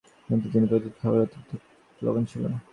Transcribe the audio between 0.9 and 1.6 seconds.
খাবারে অতিরিক্ত